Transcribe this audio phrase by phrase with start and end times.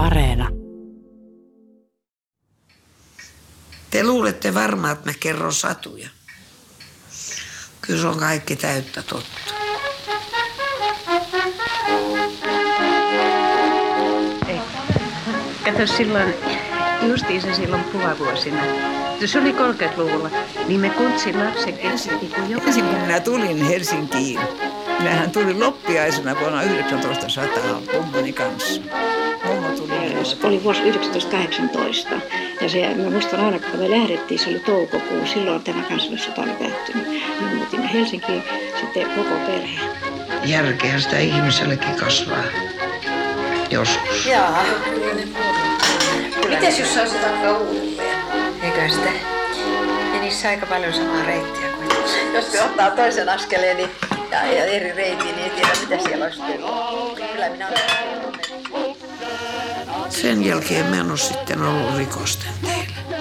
[0.00, 0.48] Areena.
[3.90, 6.08] Te luulette varmaan, että mä kerron satuja.
[7.80, 9.40] Kyllä se on kaikki täyttä totta.
[15.64, 16.34] Kato silloin,
[17.02, 18.62] justiinsa silloin puvavuosina,
[19.26, 20.30] se oli 30-luvulla,
[20.66, 22.66] niin me kuntsin lapsen kesken, kun joka...
[22.66, 24.40] Ensin kun minä tulin Helsinkiin,
[24.98, 28.82] minähän tulin loppiaisena vuonna 1900 mummoni kanssa.
[30.22, 32.10] Se oli vuosi 1918.
[32.60, 36.50] Ja se, mä muistan aina, kun me lähdettiin, se oli toukokuu, silloin tämä kansallisuutta oli
[36.50, 37.08] päättynyt.
[37.08, 38.42] Niin muutin Helsinkiin
[38.80, 39.80] sitten koko perhe.
[40.44, 42.44] Järkeä sitä ihmisellekin kasvaa.
[43.70, 44.26] Joskus.
[44.26, 44.64] Jaa,
[46.48, 48.18] Mites jos saisit alkaa uudelleen?
[48.62, 49.10] Eikö sitä
[50.12, 51.88] menisi aika paljon samaa reittiä kuin
[52.34, 53.90] Jos se ottaa toisen askeleen niin,
[54.30, 57.14] ja, ja eri reitin, niin ei tiedä mitä siellä olisi tullut.
[57.32, 58.19] Kyllä minä olen
[60.20, 63.20] Sen jälkeen mä en ole sitten ollut rikosten teillä.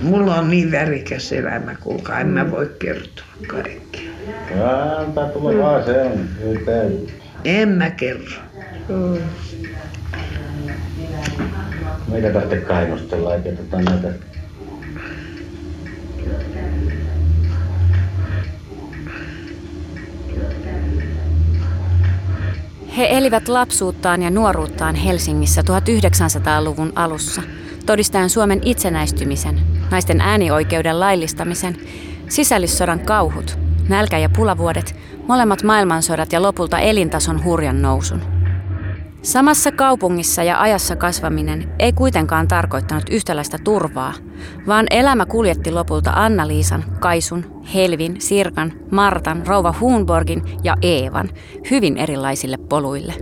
[0.00, 4.12] Mulla on niin värikäs elämä, kuulkaa, en mä voi kertoa kaikkea.
[4.98, 6.28] Antaa tulla vaan sen.
[6.44, 7.06] Joten
[7.44, 8.42] En mä kerro.
[12.08, 14.08] Meitä tarvitse kainostella eikä tota näitä
[23.02, 27.42] He elivät lapsuuttaan ja nuoruuttaan Helsingissä 1900-luvun alussa,
[27.86, 31.76] todistaen Suomen itsenäistymisen, naisten äänioikeuden laillistamisen,
[32.28, 33.58] sisällissodan kauhut,
[33.88, 34.96] nälkä- ja pulavuodet,
[35.28, 38.31] molemmat maailmansodat ja lopulta elintason hurjan nousun.
[39.22, 44.14] Samassa kaupungissa ja ajassa kasvaminen ei kuitenkaan tarkoittanut yhtäläistä turvaa,
[44.66, 51.30] vaan elämä kuljetti lopulta Anna-Liisan, Kaisun, Helvin, Sirkan, Martan, Rouva Huunborgin ja Eevan
[51.70, 53.14] hyvin erilaisille poluille.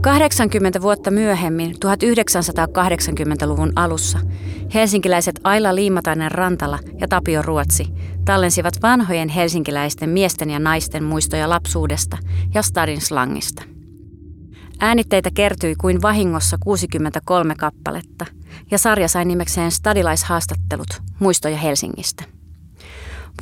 [0.00, 4.18] 80 vuotta myöhemmin, 1980-luvun alussa,
[4.74, 7.86] helsinkiläiset Aila Liimatainen Rantala ja Tapio Ruotsi
[8.24, 12.18] tallensivat vanhojen helsinkiläisten miesten ja naisten muistoja lapsuudesta
[12.54, 13.75] ja stadin slangista.
[14.80, 18.26] Äänitteitä kertyi kuin vahingossa 63 kappaletta,
[18.70, 22.24] ja sarja sai nimekseen Stadilaishaastattelut, muistoja Helsingistä.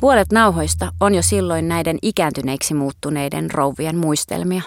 [0.01, 4.61] Puolet nauhoista on jo silloin näiden ikääntyneiksi muuttuneiden rouvien muistelmia.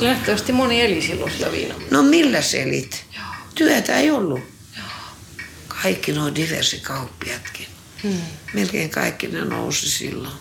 [0.00, 1.82] Lähtöisesti moni eli silloin sillä viinalla.
[1.90, 3.06] No millä selit?
[3.54, 4.40] Työtä ei ollut.
[5.68, 7.66] Kaikki nuo diversikauppiatkin.
[8.02, 8.20] Hmm.
[8.54, 10.34] Melkein kaikki ne nousi silloin.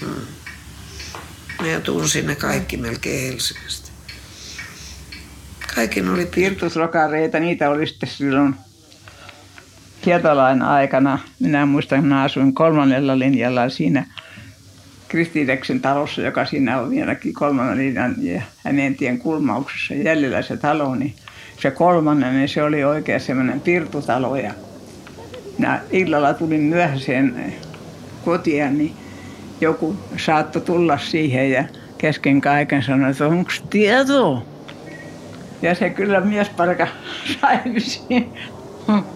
[0.00, 0.39] Hmm.
[1.60, 3.90] Mä tunsin ne kaikki melkein Helsingistä.
[5.74, 6.26] Kaikki ne oli.
[6.26, 8.54] Pirtusrokareita, niitä oli sitten silloin
[10.06, 11.18] Hietalain aikana.
[11.38, 14.06] Minä muistan, kun asuin kolmannella linjalla siinä
[15.08, 21.14] Kristileksen talossa, joka siinä on vieläkin kolmannen linjan ja Hämeentien kulmauksessa jäljellä se talo, niin
[21.62, 24.54] se kolmannen, niin se oli oikein semmoinen pirtutalo ja
[25.58, 27.54] minä illalla tulin myöhäiseen
[28.24, 28.96] kotiin, niin
[29.60, 31.64] joku saattoi tulla siihen ja
[31.98, 34.46] kesken kaiken sanoi, että onko tieto?
[35.62, 36.86] Ja se kyllä miesparka
[37.40, 38.32] sai vissiin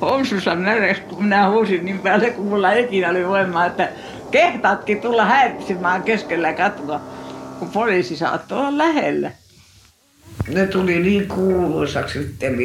[0.01, 3.89] homsussa näreksi, kun minä huusin niin päälle, kun mulla ikinä oli voimaa, että
[4.31, 7.01] kehtaatkin tulla häiritsemään keskellä katua,
[7.59, 9.31] kun poliisi saattoi olla lähellä.
[10.49, 12.57] Ne tuli niin kuuluisaksi sitten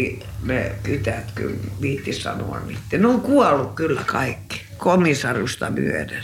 [0.44, 2.98] ne kytät, kyllä viitti sanoa niitä.
[2.98, 6.24] Ne on kuollut kyllä kaikki, komisarusta myöden.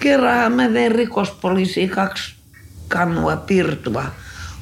[0.00, 2.34] Kerran mä vein rikospoliisiin kaksi
[2.88, 4.04] kannua pirtua.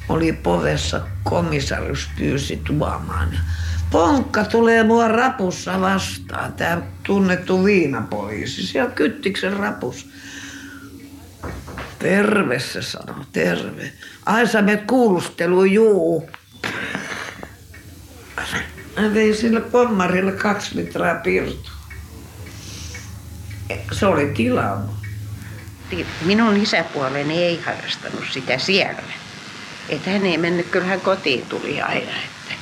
[0.09, 3.39] Oli povessa komisarus pyysi tuomaan.
[3.91, 8.67] Ponkka tulee mua rapussa vastaan, tämä tunnettu viinapoliisi.
[8.67, 10.09] Siellä kyttiksen rapus.
[11.99, 13.91] Terve se sanoi, terve.
[14.25, 16.29] Ai sä menet kuulusteluun, juu.
[18.97, 21.71] Mä vein sille pommarille kaksi litraa pirtua.
[23.91, 24.98] Se oli tilaama.
[26.25, 29.01] Minun isäpuoleni ei harrastanut sitä siellä.
[29.89, 32.11] Että hän ei mennyt, kyllä hän kotiin tuli aina.
[32.11, 32.53] Että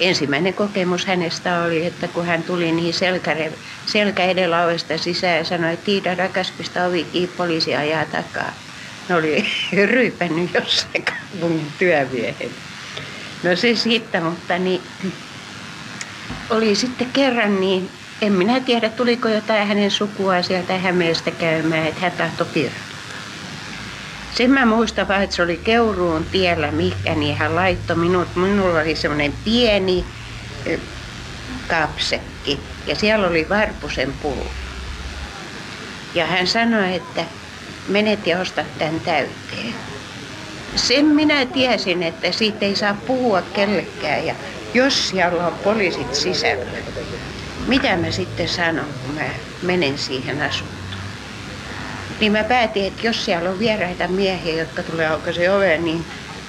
[0.00, 3.36] ensimmäinen kokemus hänestä oli, että kun hän tuli niin selkä,
[3.86, 8.52] selkä edellä ovesta sisään ja sanoi, että Tiida rakas, pistä ovi kiinni, poliisi ajaa takaa.
[9.08, 9.46] Ne oli
[9.92, 12.50] ryypännyt jossain kaupungin työmiehen.
[13.42, 14.82] No se siitä, mutta niin,
[16.50, 17.90] oli sitten kerran niin,
[18.22, 22.96] en minä tiedä tuliko jotain hänen sukua sieltä Hämeestä käymään, että hän tahtoi pirtua.
[24.34, 28.36] Sen mä muistan vaan, että se oli Keuruun tiellä, mikä niin hän laittoi minut.
[28.36, 30.04] Minulla oli semmoinen pieni
[31.68, 34.50] kapsekki ja siellä oli varpusen pullo.
[36.14, 37.24] Ja hän sanoi, että
[37.88, 39.74] menet ja ostat tämän täyteen.
[40.76, 44.34] Sen minä tiesin, että siitä ei saa puhua kellekään ja
[44.74, 46.64] jos siellä on poliisit sisällä,
[47.66, 49.22] mitä mä sitten sanon, kun mä
[49.62, 50.76] menen siihen asuntoon.
[52.20, 56.04] Niin mä päätin, että jos siellä on vieraita miehiä, jotka tulee aukaisen oven, niin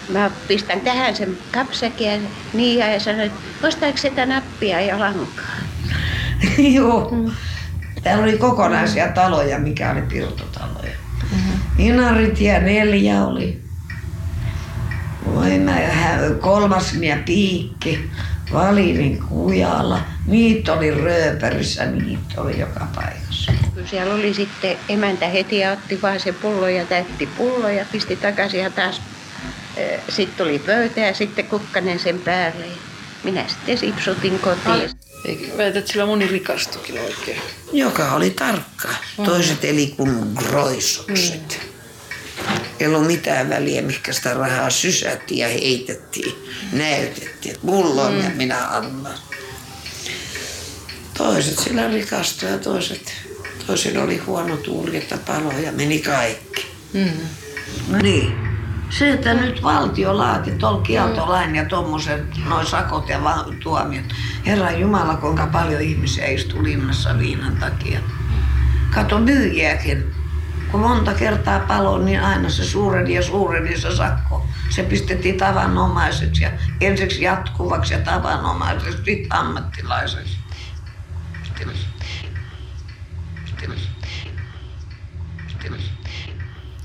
[0.10, 5.56] mä pistän tähän sen kapsekin niin ja sanon, että ostaako sitä nappia ja lankaa.
[6.76, 7.12] Joo.
[8.04, 10.92] Täällä oli kokonaisia taloja, mikä oli pirtotaloja.
[11.32, 11.60] Mm-hmm.
[11.78, 13.62] Inaritie neljä oli.
[15.26, 15.76] Voi mä,
[16.40, 18.10] kolmas ja piikki.
[18.54, 20.02] Valinin kujalla.
[20.28, 23.52] Niitä oli rööpärissä, niitä oli joka paikassa.
[23.90, 28.16] Siellä oli sitten emäntä heti ja otti vaan se pullo ja täytti pullo ja pisti
[28.16, 29.02] takaisin ja taas
[30.10, 32.66] sitten tuli pöytä ja sitten kukkanen sen päälle.
[33.24, 34.90] Minä sitten sipsutin kotiin.
[35.58, 37.42] Väität, että sillä moni rikastukin oikein.
[37.74, 38.88] Joka oli tarkka.
[39.26, 41.60] Toiset eli kuin groisokset.
[41.64, 41.77] Mm
[42.80, 46.34] ei ollut mitään väliä, mikä sitä rahaa sysättiin ja heitettiin.
[46.72, 48.24] Näytettiin, että mulla on mm.
[48.24, 49.18] ja minä annan.
[51.18, 53.14] Toiset sillä rikastui ja toiset,
[53.68, 56.68] toisilla oli huono tuuri, että paloja meni kaikki.
[56.94, 57.28] Mm.
[57.88, 58.48] No niin.
[58.90, 63.20] Se, että nyt valtio laati tuolla kieltolain ja tuommoisen noin sakot ja
[63.64, 64.06] tuomiot.
[64.46, 68.00] Herra Jumala, kuinka paljon ihmisiä istuu linnassa viinan takia.
[68.94, 70.17] Kato myyjiäkin
[70.72, 74.46] kun monta kertaa palo, niin aina se suureni ja suureni se sakko.
[74.70, 80.38] Se pistettiin tavanomaiseksi ja ensiksi jatkuvaksi ja tavanomaiseksi, sitten ammattilaiseksi.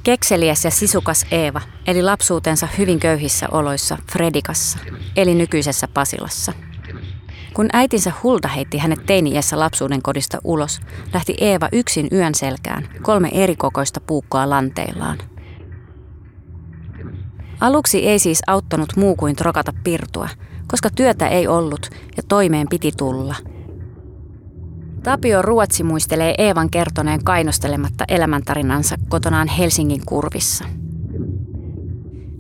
[0.02, 4.78] Kekseliäs ja sisukas Eeva eli lapsuutensa hyvin köyhissä oloissa Fredikassa,
[5.16, 6.52] eli nykyisessä Pasilassa.
[7.54, 10.80] Kun äitinsä Hulda heitti hänet teini-iässä lapsuuden kodista ulos,
[11.12, 15.18] lähti Eeva yksin yön selkään, kolme erikokoista puukkoa lanteillaan.
[17.60, 20.28] Aluksi ei siis auttanut muu kuin trokata pirtua,
[20.66, 23.34] koska työtä ei ollut ja toimeen piti tulla.
[25.02, 30.64] Tapio Ruotsi muistelee Eevan kertoneen kainostelematta elämäntarinansa kotonaan Helsingin kurvissa.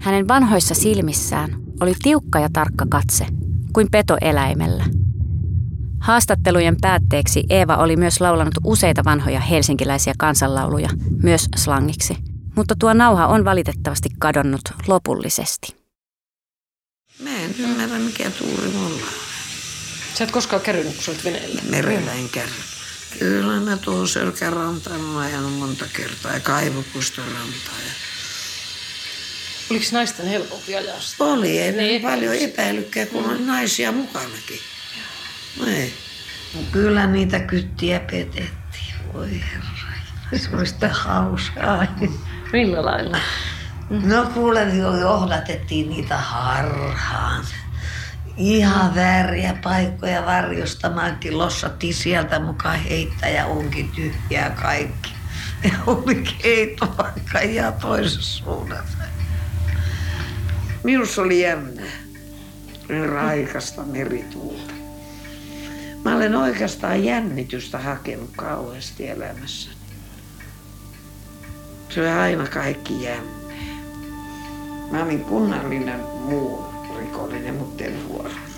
[0.00, 3.26] Hänen vanhoissa silmissään oli tiukka ja tarkka katse,
[3.72, 4.84] kuin petoeläimellä–
[6.02, 10.88] Haastattelujen päätteeksi Eeva oli myös laulanut useita vanhoja helsinkiläisiä kansanlauluja,
[11.22, 12.16] myös slangiksi.
[12.56, 15.76] Mutta tuo nauha on valitettavasti kadonnut lopullisesti.
[17.22, 19.06] Mä en ymmärrä, mikä tuuri mulla
[20.14, 21.62] Sä et koskaan kärrynyt, kun sä olet veneellä?
[21.70, 22.62] Merellä en kärry.
[23.18, 27.78] Kyllä mä tuohon Sörkärantaan olen ajanut monta kertaa ja Kaivopuiston rantaa.
[27.86, 27.92] Ja...
[29.70, 31.24] Oliko naisten helpompi ajaa sitä?
[31.24, 32.02] Oli, ei niin.
[32.02, 33.30] paljon epäilykään, kun mm.
[33.30, 34.60] oli naisia mukanakin.
[35.66, 35.92] Ei.
[36.54, 38.94] No kyllä niitä kyttiä petettiin.
[39.14, 39.72] Voi herra.
[40.36, 41.86] Se oli sitä hauskaa.
[42.52, 43.18] Millä lailla?
[43.90, 44.64] No kuule,
[45.00, 47.44] johdatettiin niitä harhaan.
[48.36, 51.38] Ihan vääriä paikkoja varjostamaankin.
[51.38, 55.12] Lossattiin sieltä mukaan heittäjä onkin tyhjää kaikki.
[55.64, 58.98] Ja oli keitopaikka ihan toisessa suunnassa.
[60.84, 61.92] Minussa oli jännää.
[63.08, 64.61] Raikasta merituulta.
[66.04, 69.76] Mä olen oikeastaan jännitystä hakenut kauheasti elämässäni.
[71.88, 73.42] Se on aina kaikki jännä.
[74.90, 76.64] Mä olin kunnallinen muu
[76.98, 78.51] rikollinen, mutta en huono.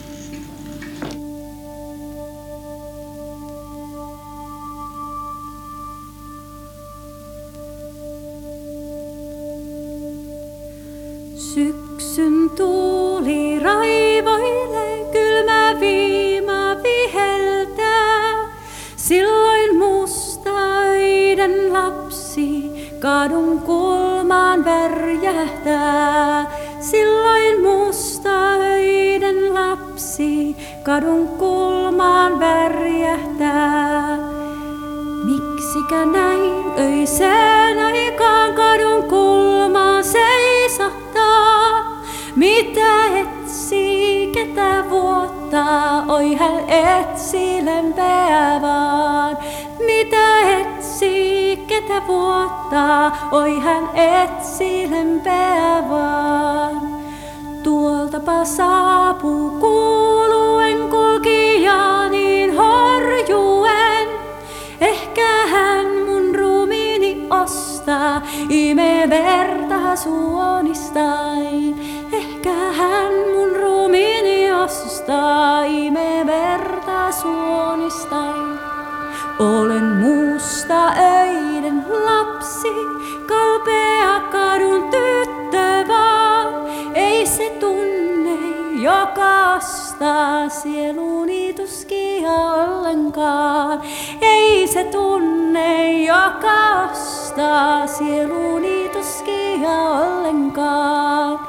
[23.05, 26.47] Kadun kulmaan värjähtää.
[26.81, 34.19] Silloin mustaiden lapsi kadun kulmaan värjähtää.
[35.25, 42.03] Miksikä näin öiseen aikaan kadun kulmaan seisahtaa?
[42.37, 49.39] Mitä etsii, ketä vuottaa, oi hän etsi lempeä vaan.
[49.87, 52.54] Mitä etsii, ketä vuottaa,
[53.31, 56.81] oi hän etsi lempeä vaan.
[57.63, 64.09] Tuoltapa saapuu kuuluen kulkija niin horjuen,
[64.81, 71.81] ehkä hän mun ruumiini ostaa, ime verta suonistain.
[72.13, 78.59] Ehkä hän mun ruumiini ostaa, ime verta suonistain.
[79.39, 80.95] Olen musta
[82.65, 82.87] lapsi,
[83.27, 85.85] kalpea kadun tyttö.
[86.95, 88.39] Ei se tunne
[88.83, 93.83] jokasta sieluni tuskia ollenkaan.
[94.21, 101.41] Ei se tunne jokasta sieluni tuskia ollenkaan.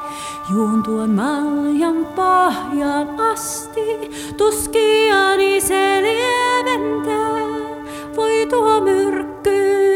[0.52, 7.16] Juon tuon maljan pohjan asti, tuskiani se lieventää.
[8.16, 9.35] Voi tuo myrkky,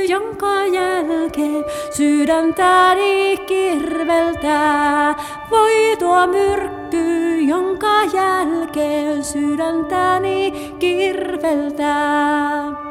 [0.10, 5.16] jonka jälkeen sydäntäni kirveltää.
[5.52, 12.89] Voi tuo myrkky, jonka jälkeen sydäntäni kirveltää.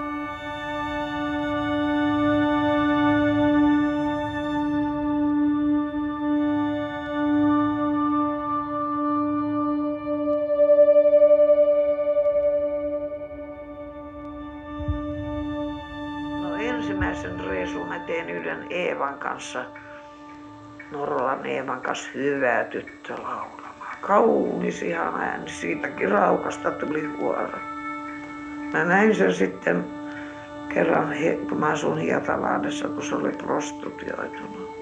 [18.08, 19.64] Teen yhden Eevan kanssa,
[20.90, 23.98] Norlan Eevan kanssa hyvää tyttö laulamaan.
[24.00, 27.58] Kaunis ihan ääni, siitäkin raukasta tuli huora.
[28.72, 29.84] Mä näin sen sitten
[30.74, 31.14] kerran,
[31.48, 34.78] kun mä asun Hietalahdessa, kun se oli prostituoitunut.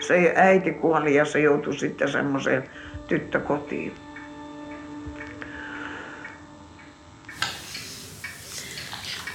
[0.00, 2.70] Se äiti kuoli ja se joutui sitten semmoiseen
[3.08, 3.94] tyttökotiin.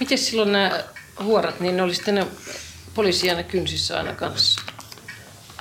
[0.00, 0.70] Miten silloin nämä
[1.22, 2.26] huorat, niin ne oli sitten
[2.96, 4.60] ne poliisia ne kynsissä aina kanssa?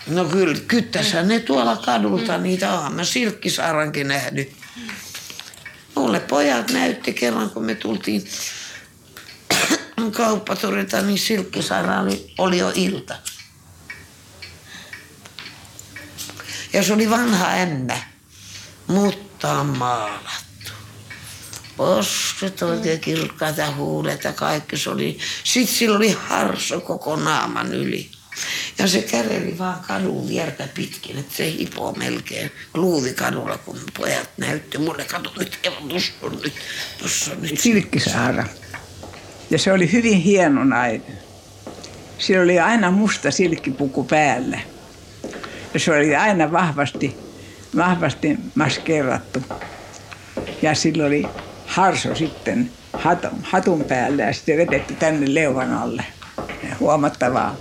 [0.07, 2.93] No kyllä, kyttässä ne tuolla kadulta niitä on.
[2.93, 4.51] Mä Silkkisaarankin nähnyt.
[5.95, 8.27] Mulle pojat näytti kerran, kun me tultiin
[10.11, 13.15] kauppatorilta, niin Silkkisaara oli, oli jo ilta.
[16.73, 17.97] Ja se oli vanha ämmä,
[18.87, 19.67] mutta on
[21.77, 25.17] Posket oikein kirkkaat ja huulet ja kaikki se oli.
[25.43, 28.09] Sitten sillä oli harso koko naaman yli.
[28.77, 34.77] Ja se käveli vaan kadun viertä pitkin, että se hipoo melkein luuvikadulla, kun pojat näytti
[34.77, 36.53] mulle, kato nyt, tuossa on nyt,
[36.99, 37.59] tuossa on nyt.
[37.59, 38.45] Silkkisaara.
[39.49, 41.19] Ja se oli hyvin hieno nainen.
[42.17, 44.59] Sillä oli aina musta silkkipuku päällä.
[45.73, 47.15] Ja se oli aina vahvasti,
[47.75, 49.43] vahvasti maskeerattu.
[50.61, 51.25] Ja sillä oli
[51.75, 56.03] harso sitten hatun, hatun päällä ja sitten vetetty tänne leuan alle.
[56.79, 57.55] Huomattavaa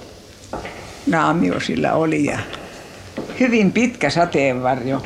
[1.07, 2.39] naamio sillä oli ja
[3.41, 5.03] hyvin pitkä sateenvarjo.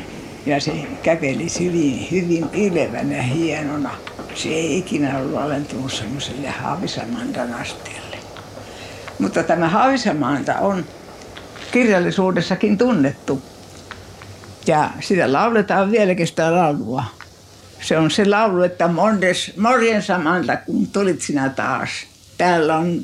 [0.46, 0.72] Ja se
[1.02, 3.90] käveli hyvin, hyvin ilevänä ja hienona.
[4.34, 8.16] Se ei ikinä ollut alentunut semmoiselle Haavisamantan asteelle.
[9.18, 10.84] Mutta tämä Haavisamanta on
[11.72, 13.42] kirjallisuudessakin tunnettu.
[14.66, 17.17] Ja sitä lauletaan vieläkin sitä laulua.
[17.80, 21.90] Se on se laulu, että Mondes, morjen Samanta, kun tulit sinä taas.
[22.38, 23.00] Täällä on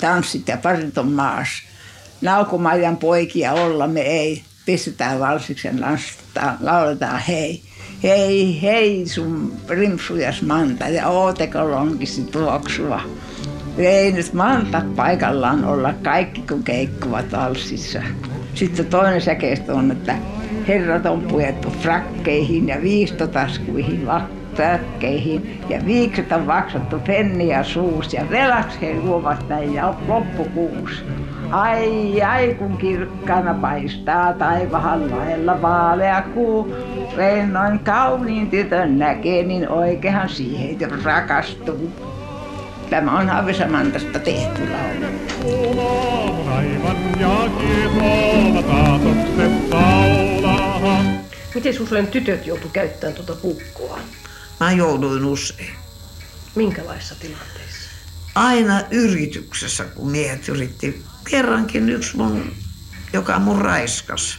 [0.00, 1.48] tanssit ja parit on maas.
[2.20, 4.42] Naukumajan poikia olla me ei.
[4.66, 7.62] Pistetään valsiksen lastaan, lauletaan hei.
[8.02, 13.00] Hei, hei sun rimsujas manta ja ooteko lonkisi tuoksua.
[13.78, 18.02] Ei nyt manta paikallaan olla kaikki kun keikkuvat valsissa.
[18.54, 20.16] Sitten toinen säkeistö on, että
[20.68, 24.08] herrat on puettu frakkeihin ja viistotaskuihin,
[24.56, 31.04] täkkeihin ja viikset on vaksattu penniä suus ja velaksi he luovat näin ja loppukuus.
[31.50, 36.74] Ai ai kun kirkkaana paistaa taivahan laella vaalea kuu.
[37.16, 41.90] Rennoin kauniin tytön näkee, niin oikehan siihen rakastuu.
[42.90, 46.48] Tämä on Havisamantasta tehty laulu.
[46.48, 51.20] Aivan ja kiitolla taatokset saulahan.
[51.54, 53.98] Miten usein tytöt joutu käyttämään tuota pukkua?
[54.60, 55.74] Mä jouduin usein.
[56.54, 57.90] Minkälaisissa tilanteissa?
[58.34, 61.04] Aina yrityksessä, kun miehet yritti.
[61.30, 62.52] Kerrankin yksi mun,
[63.12, 64.38] joka mun raiskas.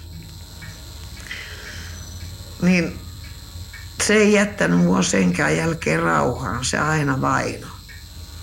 [2.62, 3.00] Niin
[4.04, 7.68] se ei jättänyt mua senkään jälkeen rauhaan, se aina vaino.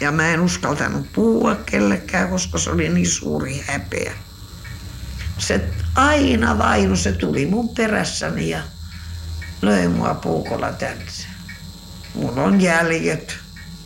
[0.01, 4.13] Ja mä en uskaltanut puhua kellekään, koska se oli niin suuri häpeä.
[5.39, 5.61] Se
[5.95, 8.63] aina vaino, se tuli mun perässäni ja
[9.63, 11.05] löi mua puukolla tänne.
[12.15, 13.37] Mulla on jäljet.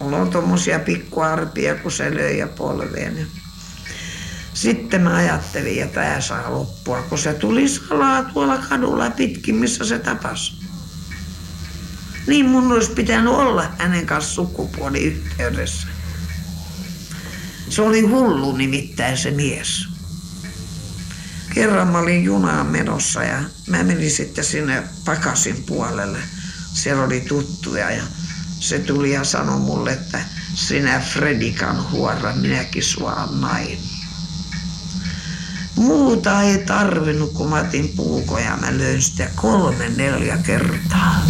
[0.00, 3.26] Mulla on tommosia pikkuarpia, kun se löi ja polveen.
[4.54, 9.84] Sitten mä ajattelin, että tää saa loppua, kun se tuli salaa tuolla kadulla pitkin, missä
[9.84, 10.52] se tapasi.
[12.26, 15.88] Niin mun olisi pitänyt olla hänen kanssa sukupuoliyhteydessä.
[17.70, 19.88] Se oli hullu nimittäin se mies.
[21.54, 26.18] Kerran mä olin junaan menossa ja mä menin sitten sinne pakasin puolelle.
[26.74, 28.02] Siellä oli tuttuja ja
[28.60, 30.20] se tuli ja sanoi mulle, että
[30.54, 33.78] sinä Fredikan huora, minäkin sua nain.
[35.76, 41.22] Muuta ei tarvinnut, kun mä otin puukoja, mä löin sitä kolme neljä kertaa.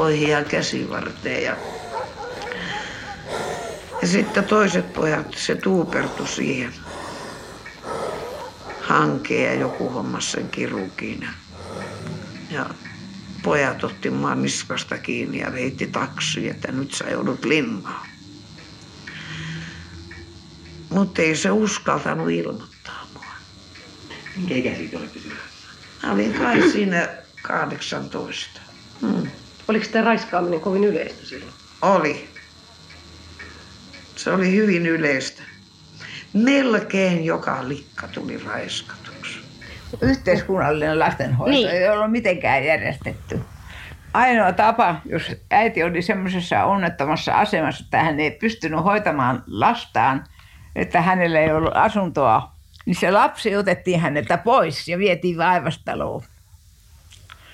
[0.00, 1.56] Keuhkoihin ja käsivarteen ja
[4.02, 6.74] ja sitten toiset pojat, se tuupertu siihen
[8.80, 11.28] hankeen ja joku hommasi sen kirurgiin.
[12.50, 12.66] Ja
[13.42, 18.06] pojat otti mua niskasta kiinni ja veitti taksiin, että nyt sä joudut linnaan.
[20.90, 23.24] Mutta ei se uskaltanut ilmoittaa mua.
[24.36, 25.40] Minkä ikäisiä te olitte silloin?
[26.02, 27.08] Mä olin kai siinä
[27.42, 28.69] 18.
[29.70, 31.52] Oliko tämä raiskaaminen kovin yleistä silloin?
[31.82, 32.28] Oli.
[34.16, 35.42] Se oli hyvin yleistä.
[36.32, 39.38] Melkein joka likka tuli raiskatuksi.
[40.00, 41.68] Yhteiskunnallinen lastenhoito Niin.
[41.68, 43.40] ei ollut mitenkään järjestetty.
[44.14, 50.24] Ainoa tapa, jos äiti oli semmoisessa onnettomassa asemassa, että hän ei pystynyt hoitamaan lastaan,
[50.76, 52.52] että hänellä ei ollut asuntoa,
[52.86, 56.22] niin se lapsi otettiin häneltä pois ja vietiin vaivastaloon.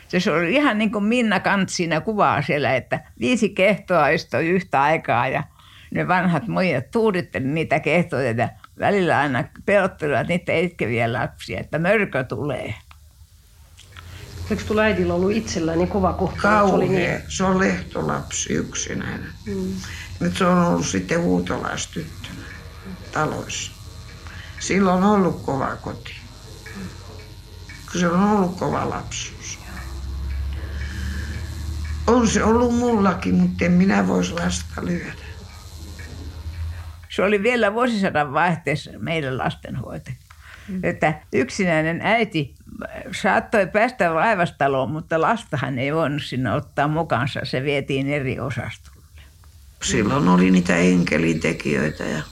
[0.08, 4.82] Se oli ihan niin kuin Minna Kant siinä kuvaa siellä, että viisi kehtoa istui yhtä
[4.82, 5.42] aikaa ja
[5.90, 8.48] ne vanhat muijat tuuditteli niitä kehtoja ja
[8.78, 12.74] välillä aina pelottelivat niitä itkeviä lapsia, että mörkö tulee.
[14.50, 16.68] Oliko tuolla äidillä ollut itsellään niin kova kohtalo?
[16.68, 17.22] Se oli niin.
[17.28, 19.28] Se on lehtolapsi yksinäinen.
[19.46, 19.72] Mm.
[20.20, 22.46] Nyt se on ollut sitten huutolaistyttönä
[23.12, 23.72] taloissa.
[24.60, 26.14] Sillä on ollut kova koti.
[27.92, 29.35] Kun se on ollut kova lapsuus.
[32.06, 35.26] On se ollut mullakin, mutta en minä voisi lasta lyödä.
[37.08, 40.10] Se oli vielä vuosisadan vaihteessa meidän lastenhoito.
[40.68, 40.80] Mm.
[40.82, 42.54] Että yksinäinen äiti
[43.22, 47.40] saattoi päästä vaivastaloon, mutta lastahan ei voinut sinne ottaa mukaansa.
[47.44, 49.02] Se vietiin eri osastolle.
[49.82, 52.22] Silloin oli niitä enkelintekijöitä ja,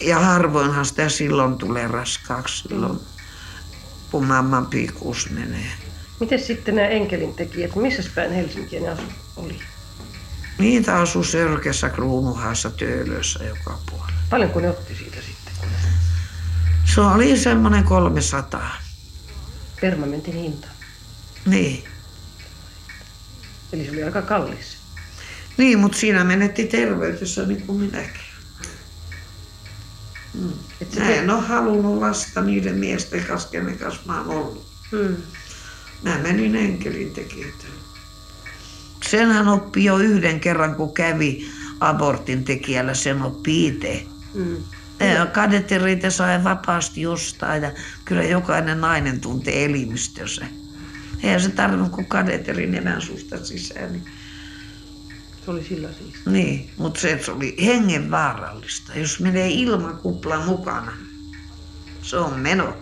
[0.00, 2.98] ja harvoinhan sitä silloin tulee raskaaksi silloin,
[4.10, 5.89] kun mamman piikuus menee.
[6.20, 9.02] Miten sitten nämä enkelin tekijät, missä päin Helsinkiä ne asu,
[9.36, 9.58] oli?
[10.58, 14.12] Niitä asui Sörkessä, Kruunuhaassa, Töölössä joka puolella.
[14.30, 15.68] Paljonko ne otti siitä sitten?
[16.94, 18.76] Se oli semmoinen 300.
[19.80, 20.68] Permanentin hinta.
[21.46, 21.84] Niin.
[23.72, 24.76] Eli se oli aika kallis.
[25.56, 28.20] Niin, mutta siinä menetti terveytensä niin kuin minäkin.
[30.34, 30.52] Mm.
[30.80, 34.66] Et Mä te- en ole halunnut lasta niiden miesten kanssa, kenen kanssa mä oon ollut.
[34.90, 35.16] Hmm.
[36.02, 37.64] Mä menin enkelin tekijöitä.
[39.10, 41.48] Senhän oppi jo yhden kerran, kun kävi
[41.80, 44.06] abortin tekijällä, sen oppi itse.
[45.16, 47.72] Ja Kadeteriitä sai vapaasti ostaa ja
[48.04, 50.46] kyllä jokainen nainen tuntee elimistönsä.
[51.22, 53.92] Eihän se tarvinnut kuin kadeterin emän suusta sisään.
[53.92, 54.04] Niin,
[55.44, 56.14] Se oli sillä siis.
[56.26, 56.70] niin.
[56.76, 58.92] mutta se, se oli hengenvaarallista.
[58.94, 60.92] Jos menee ilmakupla mukana,
[62.02, 62.76] se on meno.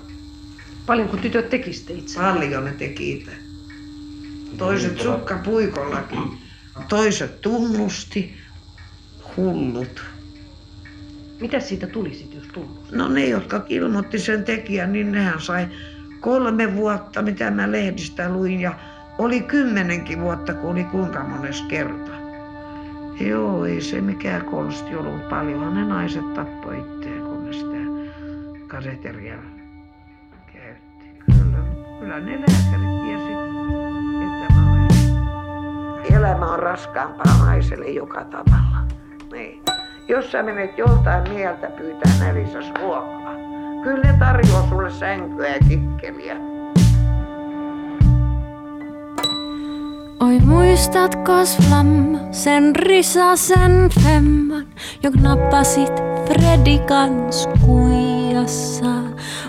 [0.89, 2.21] Paljonko tytöt teki sitten itse?
[2.21, 3.31] Paljon ne teki itse.
[4.59, 6.19] Toiset sukkapuikollakin.
[6.89, 8.35] Toiset tunnusti.
[9.37, 10.05] Hullut.
[11.41, 12.93] Mitä siitä tuli sitten, jos tullut?
[12.93, 15.69] No ne, jotka ilmoitti sen tekijän, niin nehän sai
[16.21, 18.61] kolme vuotta, mitä mä lehdistä luin.
[18.61, 18.75] Ja
[19.19, 22.13] oli kymmenenkin vuotta, kun oli kuinka mones kerta.
[23.21, 25.29] Joo, ei se mikään konsti ollut.
[25.29, 27.77] Paljonhan ne naiset tappoi itseään, kun ne sitä
[28.67, 29.58] kadeteria käytti.
[32.09, 33.33] Kyllä, ne lääkärit tiesi,
[34.23, 34.89] että mä olen...
[36.17, 38.79] Elämä on raskaampaa naiselle joka tavalla.
[39.33, 39.63] Niin.
[40.09, 43.35] Jos sä menet joltain mieltä pyytää nälissäs ruokaa,
[43.83, 46.37] kyllä ne tarjoaa sulle sänkyä ja kikkeliä.
[50.21, 54.67] Oi muistatko Flam, sen risasen femman,
[55.03, 55.93] jonka nappasit
[56.27, 58.95] Fredikans kuijassa?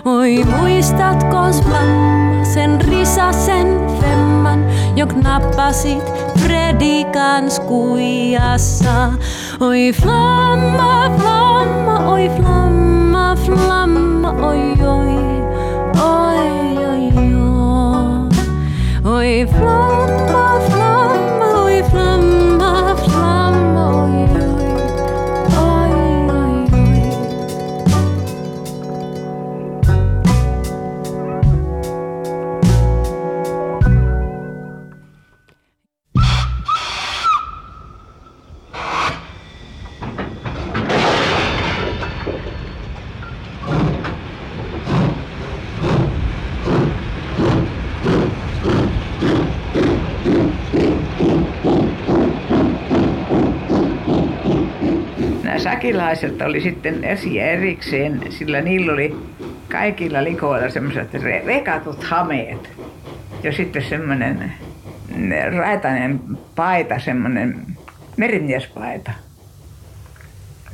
[0.04, 1.36] Oi muistatko
[1.68, 4.64] Flam, sen risasen femman,
[4.96, 6.02] jonka nappasit
[6.42, 9.12] Fredikans kuijassa?
[9.60, 15.16] Oi flamma, flamma, oi flamma, flamma, oi oi,
[16.02, 16.50] oi
[16.90, 18.28] oi oi.
[19.04, 21.09] Oi flamma, flamma,
[55.62, 59.16] sakilaiset oli sitten esi erikseen, sillä niillä oli
[59.70, 61.12] kaikilla likoilla semmoiset
[61.46, 62.70] vekatut hameet.
[63.42, 64.52] Ja sitten semmoinen
[65.56, 66.20] raitainen
[66.54, 67.66] paita, semmoinen
[68.16, 69.12] merimiespaita,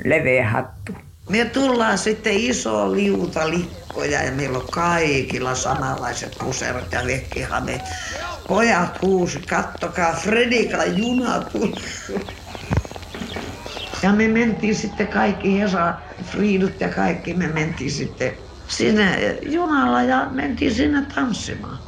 [0.05, 0.93] leveä hattu.
[1.31, 7.83] Me tullaan sitten iso liuta likkoja ja meillä on kaikilla samanlaiset puserot ja vekkihameet.
[8.49, 11.43] Pojat huusi, kattokaa, Fredika juna
[14.03, 18.33] Ja me mentiin sitten kaikki, Hesa, Friidut ja kaikki, me mentiin sitten
[18.69, 21.79] sinne junalla ja mentiin sinne tanssimaan.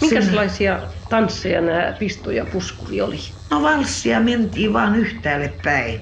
[0.00, 3.18] Minkälaisia tansseja nämä pisto ja puskuri oli?
[3.50, 6.00] No valssia mentiin vaan yhtäälle päin.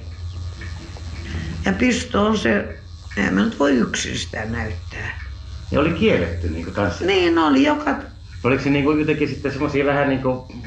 [1.65, 2.79] Ja pisto on se,
[3.17, 5.21] en mä nyt voi yksin sitä näyttää.
[5.71, 7.07] Ja oli kielletty niin kuin tanssi?
[7.07, 7.99] Niin oli joka...
[8.45, 10.60] Oliko se niin kuin jotenkin sitten semmoisia vähän niin kuin...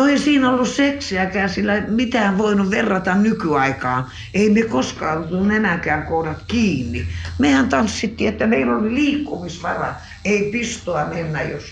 [0.00, 4.06] No ei siinä ollut seksiäkään, sillä mitään voinut verrata nykyaikaan.
[4.34, 7.06] Ei me koskaan ollut nenäkään kohdat kiinni.
[7.38, 9.94] Mehän tanssittiin, että meillä oli liikkumisvara.
[10.24, 11.62] Ei pistoa mennä, jos...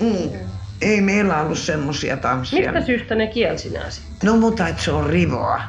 [0.00, 0.30] Mm.
[0.80, 2.72] Ei meillä ollut semmoisia tanssia.
[2.72, 3.86] Mistä syystä ne kielsi nämä
[4.22, 5.62] No mutta että se on rivoa.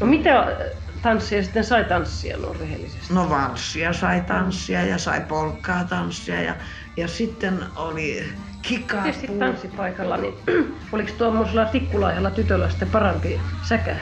[0.00, 0.56] No mitä
[1.06, 3.14] tanssia sitten sai tanssia no rehellisesti?
[3.14, 6.54] No valssia sai tanssia ja sai polkkaa tanssia ja,
[6.96, 9.02] ja sitten oli kikaa.
[9.02, 10.34] Tietysti tanssipaikalla, niin
[10.92, 13.96] oliko tuommoisella tikkulaihella tytöllä sitten parempi säkä?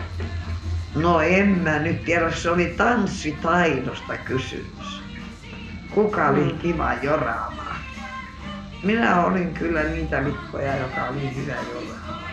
[0.94, 5.02] No en mä nyt tiedä, se oli tanssitaidosta kysymys.
[5.90, 6.58] Kuka oli mm.
[6.58, 7.76] kiva joraamaan?
[8.82, 12.24] Minä olin kyllä niitä likkoja, joka oli hyvä joraamaan.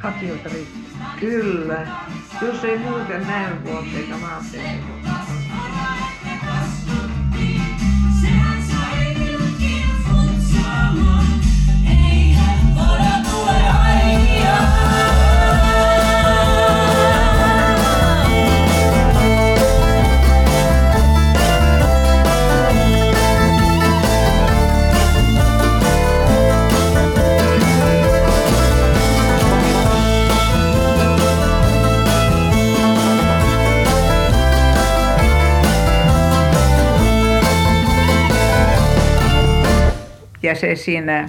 [0.00, 0.78] Hakijoita riitti.
[1.20, 1.86] Kyllä.
[2.42, 4.14] Jos ei muuten näy vuotta eikä
[40.42, 41.28] Ja se siinä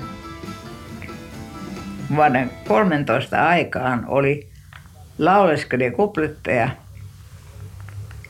[2.16, 4.50] vuoden 13 aikaan oli
[5.20, 6.70] lauleskelija kupletteja.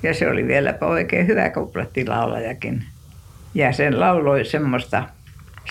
[0.04, 2.86] Ja se oli vieläpä oikein hyvä kuplettilaulajakin.
[3.54, 5.04] Ja sen lauloi semmoista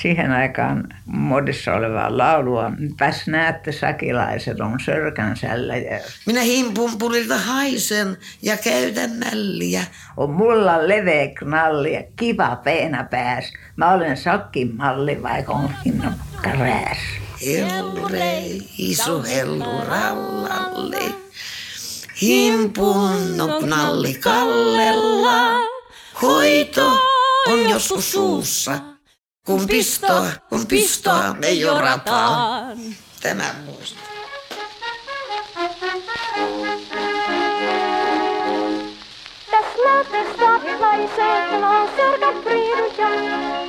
[0.01, 2.73] siihen aikaan modissa olevaa laulua.
[2.99, 5.77] Päs näette sakilaiset on sörkänsällä.
[5.77, 6.01] Ja...
[6.27, 9.85] Minä himpumpulilta haisen ja käytän nälliä.
[10.17, 13.53] On mulla leveä knalli ja kiva peenä pääs.
[13.77, 16.03] Mä olen sakkin malli vaikka onkin
[16.43, 16.99] krääs.
[17.47, 18.43] Hellure,
[18.79, 21.15] iso hellu rallalle.
[22.23, 25.61] Himpun no knalli kallella.
[26.23, 26.87] Hoito
[27.49, 28.92] on joskus suussa.
[29.47, 32.79] Kun pistoa, kun pistoa me jorataan.
[33.21, 33.99] Tämä muista.
[40.35, 43.09] Stadilaisen on sörkät priiduja,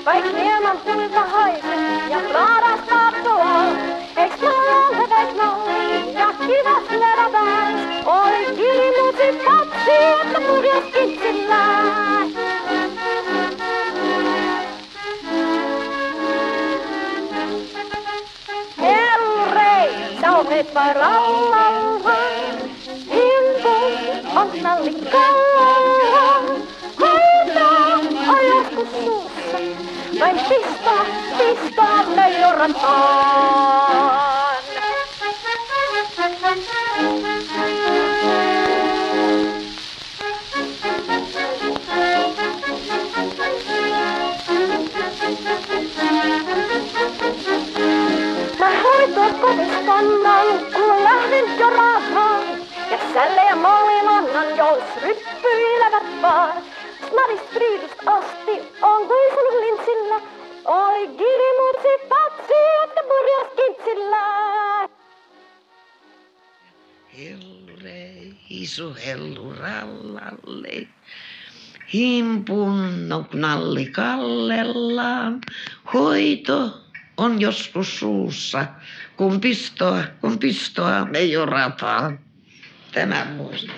[0.05, 3.65] vaik hieman tulta haisen ja klaras katsoa.
[4.17, 12.42] Eiks maalle veik nalli ja kivas lera pääs, oi kilimusi patsi, että purjas kitsillään.
[20.43, 22.15] Sauhepa rallalla,
[23.11, 23.75] hintu
[24.35, 25.67] on nallikalla.
[26.99, 27.95] Hoitaa
[28.35, 29.57] ajaskus suussa,
[30.19, 31.03] vain pistää,
[31.37, 33.53] pistää me jorataan.
[49.43, 52.43] Kotiskannan, kun lähden jo rahaan.
[52.91, 56.57] Ja sälle ja mallilannan, jos ryppyilevät vaan.
[57.09, 60.17] Snarist Frydust asti on kuisunut lintsillä.
[60.65, 64.23] Oi girimutsi patsi, että purjas kintsillä.
[67.17, 68.01] Hellure,
[68.49, 70.87] iso hellu rallalle.
[71.93, 75.41] Himpun nalli kallellaan.
[75.93, 76.83] Hoito
[77.17, 78.65] on joskus suussa,
[79.17, 82.19] kun pistoa, kun pistoa me jorataan.
[82.91, 83.73] Tämä muista.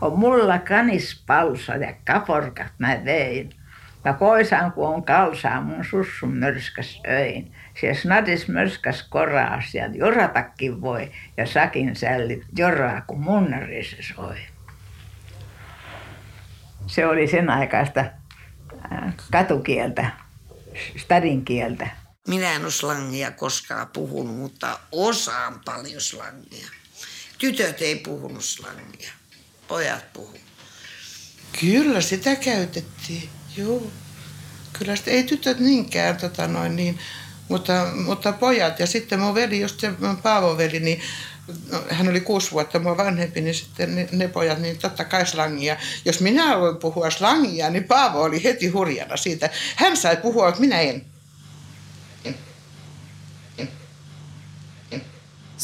[0.00, 3.50] On mulla kanispalsa ja kaporkat mä vein.
[4.04, 7.52] Ja poisan kun on kalsaa mun sussun mörskäs öin.
[7.80, 14.36] Se snadis mörskäs koraas ja joratakin voi ja sakin sälli joraa kun munnari soi.
[16.86, 20.10] Se oli sen aikaista äh, katukieltä,
[20.96, 21.88] stadin kieltä.
[22.28, 26.68] Minä en ole slangia koskaan puhunut, mutta osaan paljon slangia.
[27.38, 29.12] Tytöt ei puhunut slangia,
[29.68, 30.38] pojat puhu.
[31.60, 33.90] Kyllä sitä käytettiin, joo.
[34.78, 36.98] Kyllä sitä, ei tytöt niinkään, tota noin, niin,
[37.48, 38.80] mutta, mutta pojat.
[38.80, 41.00] Ja sitten mun veli, just se Paavo veli, niin
[41.70, 45.26] no, hän oli kuusi vuotta mua vanhempi, niin sitten ne, ne pojat, niin totta kai
[45.26, 45.76] slangia.
[46.04, 49.50] Jos minä aloin puhua slangia, niin Paavo oli heti hurjana siitä.
[49.76, 51.09] Hän sai puhua, mutta minä en.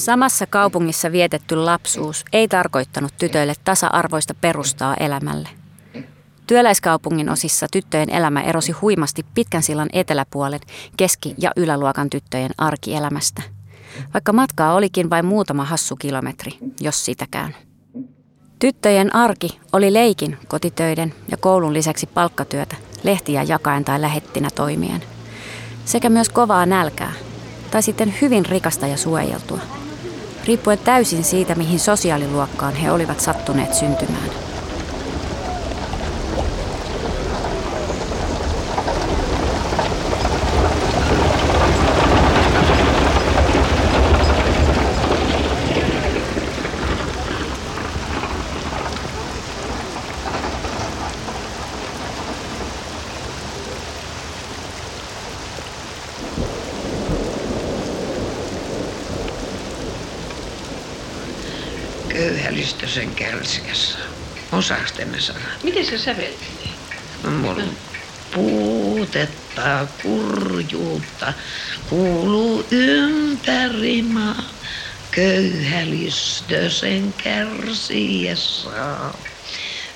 [0.07, 5.49] Samassa kaupungissa vietetty lapsuus ei tarkoittanut tytöille tasa-arvoista perustaa elämälle.
[6.47, 10.61] Työläiskaupungin osissa tyttöjen elämä erosi huimasti pitkän sillan eteläpuolen
[10.97, 13.43] keski- ja yläluokan tyttöjen arkielämästä.
[14.15, 17.55] Vaikka matkaa olikin vain muutama hassu kilometri, jos sitäkään.
[18.59, 25.03] Tyttöjen arki oli leikin, kotitöiden ja koulun lisäksi palkkatyötä, lehtiä jakaen tai lähettinä toimien.
[25.85, 27.13] Sekä myös kovaa nälkää,
[27.71, 29.61] tai sitten hyvin rikasta ja suojeltua
[30.47, 34.46] riippuen täysin siitä, mihin sosiaaliluokkaan he olivat sattuneet syntymään.
[62.97, 63.99] Köyhälistösen kärsiässä.
[64.53, 65.63] Osaako ne sanat?
[65.63, 66.49] Miten se säveltää?
[67.23, 67.79] Mulla on
[68.35, 71.35] puutetta, kurjuutta
[71.87, 74.59] kuuluu ympäri maa.
[75.11, 78.71] Köyhälistö sen kärsiessä.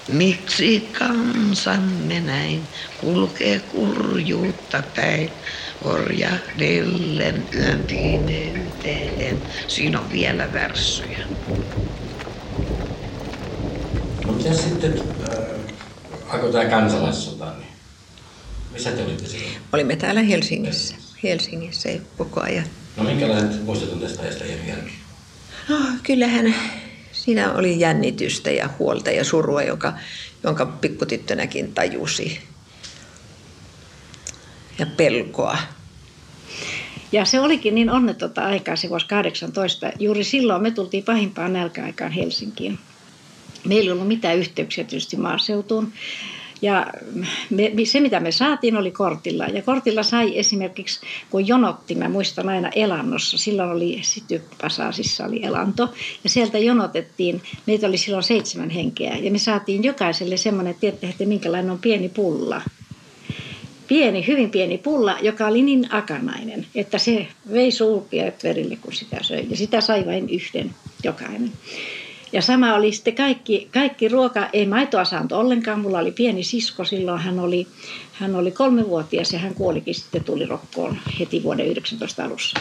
[0.08, 5.40] Miksi kansamme näin kulkee kurjuutta päin?
[5.80, 9.42] Orjahdellen yön pimeyteen.
[9.68, 11.26] Siinä on vielä värssyjä.
[14.30, 15.38] Mutta jos sitten äh,
[16.28, 17.68] alkoi tämä kansalaissota, niin
[18.72, 19.52] missä te olitte silloin?
[19.72, 20.94] Olimme täällä Helsingissä.
[21.22, 21.88] Helsingissä
[22.18, 22.64] koko ajan.
[22.96, 24.90] No minkälaiset muistot tästä ajasta jälkeen?
[25.68, 26.54] No, kyllähän
[27.12, 29.92] siinä oli jännitystä ja huolta ja surua, joka,
[30.42, 32.40] jonka pikkutyttönäkin tajusi.
[34.78, 35.58] Ja pelkoa.
[37.12, 39.90] Ja se olikin niin onnetonta aikaa se vuosi 18.
[39.98, 42.78] Juuri silloin me tultiin pahimpaan nälkäaikaan Helsinkiin.
[43.64, 45.92] Meillä ei ollut mitään yhteyksiä tietysti maaseutuun.
[46.62, 46.86] Ja
[47.50, 49.44] me, se, mitä me saatiin, oli kortilla.
[49.44, 55.94] Ja kortilla sai esimerkiksi, kun jonotti, mä muistan aina elannossa, silloin oli Sitypasaasissa oli elanto,
[56.24, 61.26] ja sieltä jonotettiin, meitä oli silloin seitsemän henkeä, ja me saatiin jokaiselle semmoinen, että tiedätte,
[61.26, 62.62] minkälainen on pieni pulla.
[63.88, 69.16] Pieni, hyvin pieni pulla, joka oli niin akanainen, että se vei sulkiet verille, kun sitä
[69.22, 69.46] söi.
[69.50, 71.52] Ja sitä sai vain yhden jokainen.
[72.32, 75.80] Ja sama oli sitten kaikki, kaikki ruoka, ei maitoa saanut ollenkaan.
[75.80, 77.66] Mulla oli pieni sisko, silloin hän oli,
[78.12, 82.60] hän oli kolmevuotias ja hän kuolikin sitten tuli rokkoon heti vuoden 19 alussa.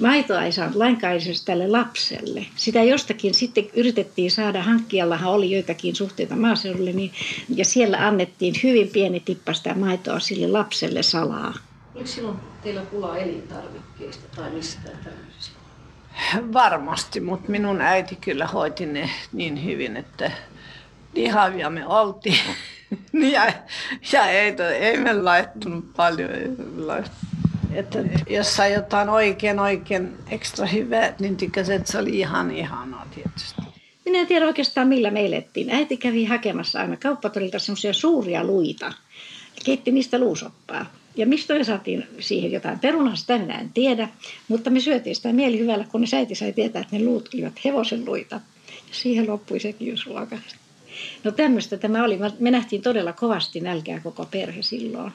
[0.00, 2.46] Maitoa ei saanut lainkaan edes tälle lapselle.
[2.56, 7.12] Sitä jostakin sitten yritettiin saada, hankkijallahan oli joitakin suhteita maaseudulle, niin,
[7.54, 11.54] ja siellä annettiin hyvin pieni tippa sitä maitoa sille lapselle salaa.
[11.94, 15.61] Oliko silloin teillä pulaa elintarvikkeista tai mistään tämmöisestä?
[16.52, 20.30] Varmasti, mutta minun äiti kyllä hoiti ne niin hyvin, että
[21.14, 22.38] lihavia me oltiin.
[23.34, 23.52] ja,
[24.12, 26.30] ja ei, ei me laittunut paljon.
[27.72, 27.98] Että
[28.30, 33.62] jos sai jotain oikein, oikein ekstra hyvää, niin tykkäsin, että se oli ihan ihanaa tietysti.
[34.04, 35.70] Minä en tiedä oikeastaan millä me elettiin.
[35.70, 38.92] Äiti kävi hakemassa aina kauppatorilta semmoisia suuria luita.
[39.64, 40.86] Keitti niistä luusoppaa.
[41.16, 44.08] Ja mistä me saatiin siihen jotain perunaa, sitä minä en tiedä.
[44.48, 48.04] Mutta me syötiin sitä mielihyvällä, kun ne äiti sai tietää, että ne luut olivat hevosen
[48.04, 48.34] luita.
[48.68, 50.38] Ja siihen loppui sekin ruoka.
[51.24, 52.18] No tämmöistä tämä oli.
[52.38, 55.12] Me nähtiin todella kovasti nälkää koko perhe silloin.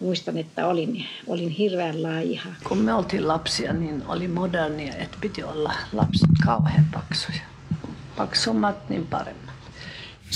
[0.00, 2.50] Muistan, että olin, olin hirveän laiha.
[2.68, 7.40] Kun me oltiin lapsia, niin oli modernia, että piti olla lapset kauhean paksuja.
[8.16, 9.45] Paksummat, niin paremmat.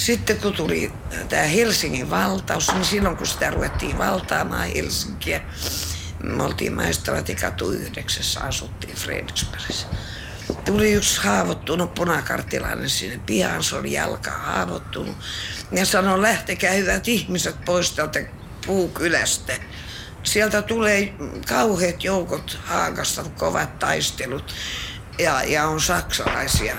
[0.01, 0.93] Sitten kun tuli
[1.29, 5.41] tämä Helsingin valtaus, niin silloin kun sitä ruvettiin valtaamaan Helsinkiä,
[6.23, 9.87] me oltiin Maistratikatu yhdeksässä, asuttiin Fredriksbergissä.
[10.65, 15.17] Tuli yksi haavoittunut punakartilainen sinne pihaan, se oli jalka haavoittunut.
[15.73, 18.21] Ja sanoi, lähtekää hyvät ihmiset pois tältä
[18.67, 19.53] puukylästä.
[20.23, 21.15] Sieltä tulee
[21.49, 24.55] kauheat joukot Haagasta, kovat taistelut
[25.19, 26.77] ja, ja on saksalaisia.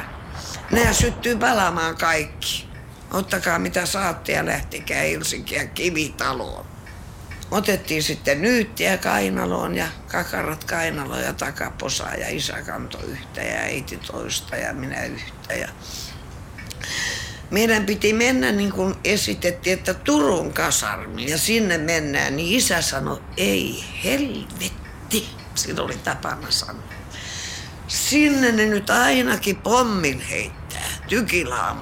[0.72, 2.71] Nämä syttyy palaamaan kaikki.
[3.12, 6.66] Ottakaa mitä saatte ja lähtikää Helsinkiä kivitaloon.
[7.52, 13.98] Otettiin sitten nyyttiä kainaloon ja kakarat kainaloon ja takaposaa ja isä kanto yhtä ja äiti
[13.98, 15.54] toista ja minä yhtä.
[15.54, 15.68] Ja
[17.50, 23.22] meidän piti mennä niin kuin esitettiin, että Turun kasarmi ja sinne mennään, niin isä sanoi,
[23.38, 25.30] ei helvetti.
[25.56, 26.84] Siinä oli tapana sanoa.
[27.88, 31.76] Sinne ne nyt ainakin pommin heittää, tykillä.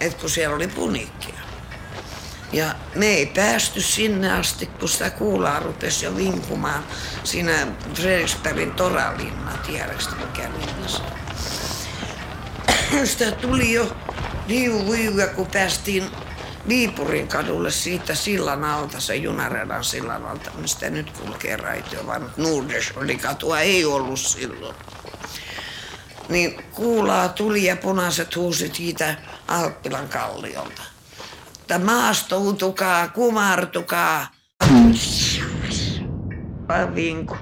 [0.00, 1.38] Et kun siellä oli punikkia.
[2.52, 6.84] Ja me ei päästy sinne asti, kun sitä kuulaa rupesi jo vinkumaan
[7.24, 11.18] siinä Fredriksbergin toralinna, tiedätkö mikä linna se on.
[13.06, 13.96] Sitä tuli jo
[14.48, 16.04] viivu viivu, kun päästiin
[16.68, 22.30] Viipurin kadulle siitä sillan alta, se junaradan sillan alta, mistä nyt kulkee raitio, vaan
[22.96, 24.76] oli katua ei ollut silloin.
[26.28, 29.16] Niin kuulaa tuli ja punaiset huusit siitä
[29.48, 30.82] Alppilan kalliolta.
[31.60, 34.26] Että maastoutukaa, kumartukaa.
[36.94, 37.36] Vinku.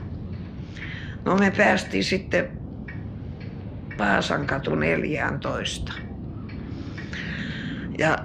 [1.24, 2.58] No me päästiin sitten
[3.96, 5.92] Paasan katu 14.
[7.98, 8.18] Ja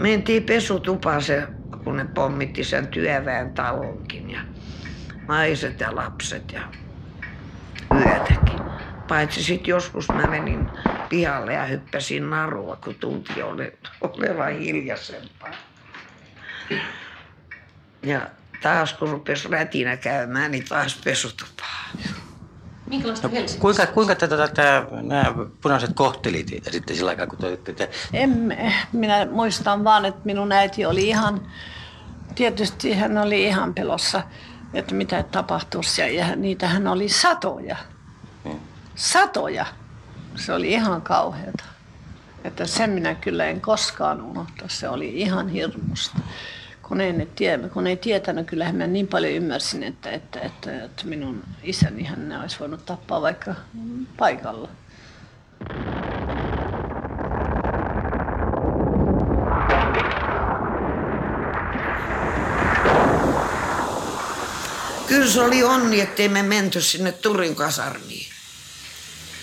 [0.00, 1.46] mentiin pesutupaan se,
[1.84, 4.40] kun ne pommitti sen työväen talonkin ja
[5.28, 6.60] naiset ja lapset ja
[7.94, 8.60] yötäkin.
[9.08, 10.70] Paitsi sitten joskus mä menin
[11.08, 15.50] pihalle ja hyppäsin narua, kun tunti ole, olevan hiljaisempaa.
[18.02, 18.20] Ja
[18.62, 21.90] taas kun rupesi rätinä käymään, niin taas pesutupaa.
[22.86, 27.72] Minkälaista no, kuinka, kuinka tätä, tätä, nämä punaiset kohteli teitä sitten sillä aikaa, kun toitte
[27.72, 27.90] te...
[28.12, 28.56] En,
[28.92, 31.46] minä muistan vaan, että minun äiti oli ihan,
[32.34, 34.22] tietysti hän oli ihan pelossa,
[34.74, 36.00] että mitä tapahtuisi.
[36.00, 37.76] Ja, ja niitähän oli satoja.
[38.44, 38.60] Hmm.
[38.94, 39.66] Satoja.
[40.36, 41.64] Se oli ihan kauheata.
[42.44, 44.64] Että sen minä kyllä en koskaan unohta.
[44.68, 46.18] Se oli ihan hirmusta
[46.88, 51.06] kun ei, tie, kun ei tietänyt, kyllähän mä niin paljon ymmärsin, että, että, että, että
[51.06, 53.54] minun isäni hän ne olisi voinut tappaa vaikka
[54.16, 54.68] paikalla.
[65.06, 68.35] Kyllä se oli onni, ettei me menty sinne Turin kasarmiin.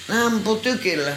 [0.10, 1.12] Ne ampu tykillä.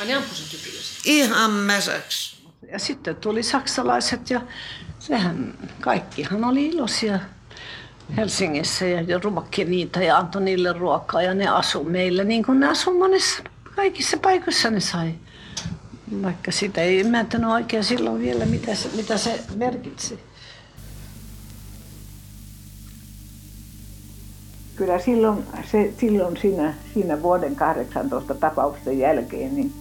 [0.00, 0.80] Ai ne ampu sen tykillä?
[1.04, 2.36] Ihan mäsäksi.
[2.72, 4.40] Ja sitten tuli saksalaiset ja
[4.98, 7.18] sehän kaikkihan oli iloisia
[8.16, 12.68] Helsingissä ja ruokki niitä ja antoi niille ruokaa ja ne asu meillä niin kuin ne
[12.68, 13.42] asu monessa
[13.76, 15.14] kaikissa paikoissa ne sai.
[16.22, 20.18] Vaikka sitä ei ymmärtänyt oikein silloin vielä, mitä se, mitä se merkitsi.
[24.78, 29.72] Kyllä silloin, se, silloin siinä, siinä vuoden 18 tapausten jälkeen, niin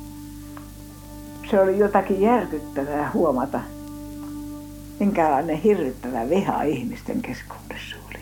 [1.52, 3.60] se oli jotakin järkyttävää huomata,
[5.00, 8.20] minkälainen hirvittävä viha ihmisten keskuudessa oli.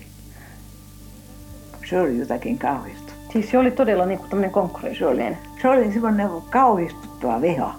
[1.90, 3.14] Se oli jotakin kauhista.
[3.34, 5.38] Siis se oli todella niin kuin tämmöinen konkurrenssillinen?
[5.62, 7.76] Se oli semmoinen kauhistuttava viha.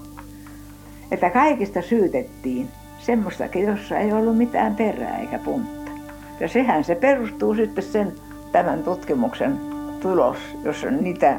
[1.10, 5.90] Että kaikista syytettiin semmoistakin, jossa ei ollut mitään perää eikä puntta.
[6.40, 8.12] Ja sehän se perustuu sitten sen
[8.56, 9.58] tämän tutkimuksen
[10.02, 11.38] tulos, jossa niitä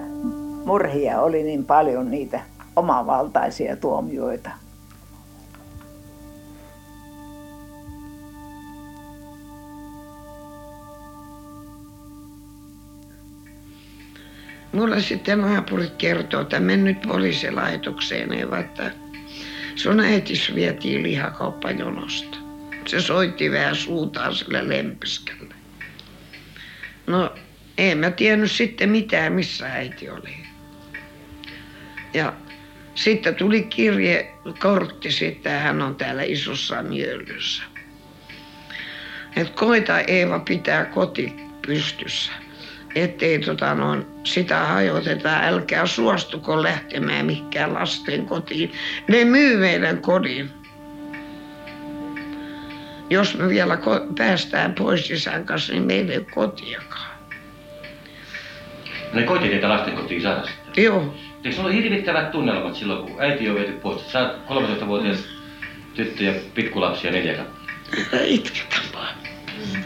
[0.65, 2.41] murhia oli niin paljon niitä
[2.75, 4.49] omavaltaisia tuomioita.
[14.71, 18.91] Mulla sitten naapurit kertoo, että mennyt poliisilaitokseen, että
[19.75, 22.37] sun äitis vietiin lihakauppajonosta.
[22.87, 25.46] Se soitti vähän suutaan sille lempiskälle.
[27.07, 27.35] No,
[27.77, 30.37] en mä tiennyt sitten mitään, missä äiti oli.
[32.13, 32.33] Ja
[32.95, 37.63] sitten tuli kirje, kortti sitten, hän on täällä isossa Mjöllyssä.
[39.35, 41.33] Että koita Eeva pitää koti
[41.67, 42.31] pystyssä
[43.03, 48.71] ettei tota noin, sitä hajoteta, älkää suostuko lähtemään mihinkään lasten kotiin.
[49.07, 50.49] Ne myy meidän kodin.
[53.09, 57.17] Jos me vielä ko- päästään pois isän kanssa, niin meillä ei ole kotiakaan.
[59.13, 60.81] Ne koitti teitä lasten kotiin saada sitä?
[60.81, 61.15] Joo.
[61.43, 64.11] Eikö se ollut hirvittävät tunnelmat silloin, kun äiti on viety pois?
[64.11, 65.19] Sä oot 13-vuotias
[65.95, 68.17] tyttö ja pikkulapsia neljä kappaletta.
[68.23, 69.15] Itketään vaan.
[69.75, 69.83] Mm.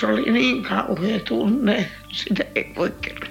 [0.00, 3.27] Se oli niin kauhea tunne, sitä ei voi kertoa.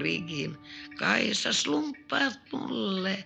[0.00, 0.58] Prigin
[0.98, 3.24] Kaisa slumppaat mulle,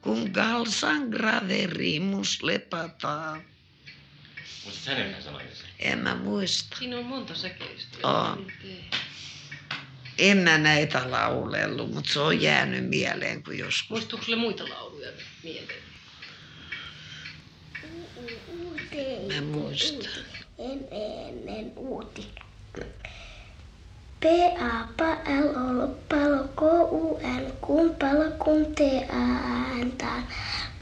[0.00, 3.42] kun galsan graveri mus lepataan.
[4.64, 5.64] Muistatko hänen yhden sanan irsi?
[5.78, 6.76] En mä muista.
[6.76, 8.10] Siinä on monta säkeistöä.
[8.10, 8.52] On.
[10.18, 13.90] En mä näitä laulellut, mutta se on jäänyt mieleen, kun joskus.
[13.90, 15.10] Muistuuko sulle muita lauluja
[15.42, 15.82] mieleen?
[19.34, 20.12] Mä muistan.
[20.58, 22.26] En, en, en uuti.
[24.26, 25.00] P A P
[25.44, 26.62] L O palo K
[27.00, 28.80] U N kun palokunta T
[29.22, 29.24] A
[29.86, 30.22] N taan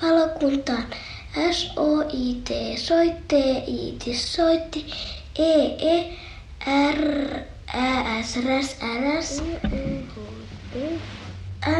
[0.01, 0.87] palokuntaan
[1.57, 2.49] S O I T
[2.87, 3.43] soitti
[3.77, 4.81] iiti soitti
[5.37, 5.55] E
[5.93, 5.97] E
[6.97, 7.03] R
[7.85, 7.89] Ä
[8.29, 9.31] S räs äräs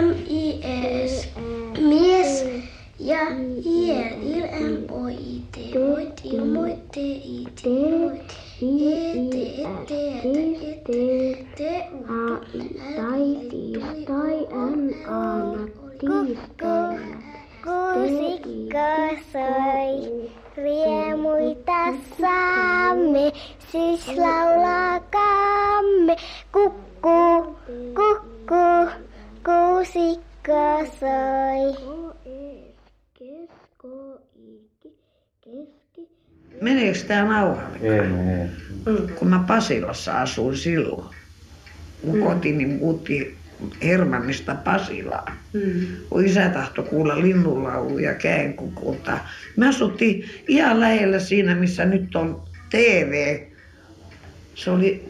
[0.05, 0.07] M
[0.43, 0.45] I
[0.77, 1.17] E S
[1.89, 2.33] mies
[2.99, 3.23] ja
[3.77, 3.81] I
[4.37, 6.97] L M O I T moit ilmoit T
[7.37, 7.49] I
[8.55, 8.67] Tai
[13.51, 15.23] tiistai N A
[15.99, 17.25] tiistai
[17.65, 18.91] Kuusikko
[19.33, 19.95] soi,
[20.57, 21.83] riemuita
[22.21, 23.27] saamme,
[23.73, 26.15] siis laulakaamme.
[26.53, 27.19] Kukku,
[27.99, 28.65] kukku,
[29.45, 30.63] kuusikko
[31.01, 31.65] soi.
[36.61, 37.79] Meneekö tämä nauhalle?
[37.83, 38.51] Ei mene.
[39.15, 41.15] Kun mä Pasilassa asuin silloin.
[42.05, 42.23] Mun Mm.
[42.23, 43.37] kotini muutti
[43.83, 45.33] Hermannista Pasilaan.
[45.53, 45.87] Mm.
[46.11, 49.19] Kun isä tahto kuulla linnunlauluja käenkukulta.
[49.57, 53.39] Me asuttiin ihan lähellä siinä, missä nyt on TV.
[54.55, 55.09] Se oli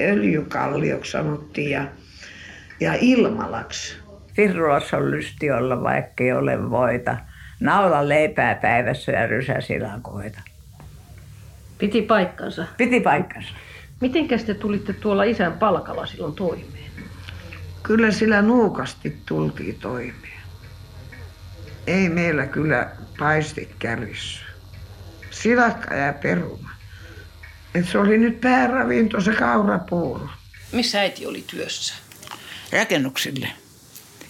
[0.00, 1.86] öljykallioksi sanottiin ja,
[2.80, 3.96] ja Ilmalaksi.
[4.36, 7.16] Virroassa on lysti olla, vaikka ei ole voita.
[7.60, 10.40] Naula leipää päivässä ja rysäsilakoita.
[11.78, 12.66] Piti paikkansa.
[12.76, 13.48] Piti paikkansa.
[14.00, 16.90] Mitenkäs te tulitte tuolla isän palkalla silloin toimeen?
[17.82, 20.38] Kyllä sillä nuukasti tultiin toimeen.
[21.86, 24.40] Ei meillä kyllä paisti kärjissy.
[25.30, 26.70] Silakka ja peruna.
[27.74, 30.28] Et se oli nyt pääravinto se kaurapuuro.
[30.72, 31.94] Missä äiti oli työssä?
[32.72, 33.48] Rakennuksille.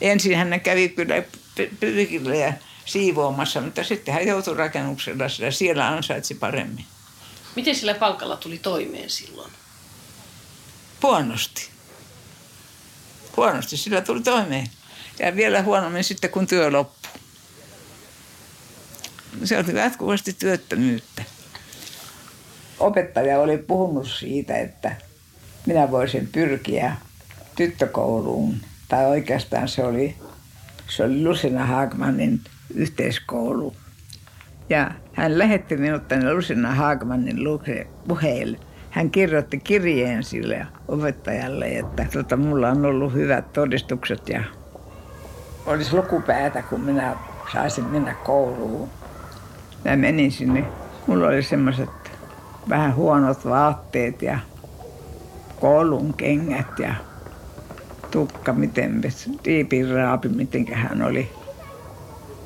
[0.01, 2.53] Ensin hän kävi kyllä py- pyrkillä ja
[2.89, 6.85] siivoamassa, mutta sitten hän joutui rakennuksella, sillä siellä ansaitsi paremmin.
[7.57, 9.53] Miten sillä palkalla tuli toimeen silloin?
[11.03, 11.69] Huonosti.
[13.37, 14.67] Huonosti sillä tuli toimeen.
[15.19, 17.11] Ja vielä huonommin sitten, kun työ loppui.
[19.45, 21.25] Se oli jatkuvasti työttömyyttä.
[22.79, 24.97] Opettaja oli puhunut siitä, että
[25.67, 26.97] minä voisin pyrkiä
[27.57, 28.61] tyttökouluun.
[28.89, 30.17] Tai oikeastaan se oli,
[30.89, 32.41] se oli Lusina Haagmanin
[32.75, 33.75] yhteiskoulu.
[34.71, 38.59] Ja hän lähetti minut tänne Lusina Haagmanin luke- puheille.
[38.91, 44.45] Hän kirjoitti kirjeen sille opettajalle, että tota, mulla on ollut hyvät todistukset ja
[45.67, 47.17] olisi lukupäätä, kun minä
[47.53, 48.89] saisin mennä kouluun.
[49.85, 50.65] Mä menin sinne.
[51.07, 51.91] Mulla oli semmoiset
[52.69, 54.39] vähän huonot vaatteet ja
[55.61, 56.95] koulun kengät ja
[58.11, 59.03] tukka, miten
[59.43, 61.31] tiipin raapi, miten hän oli.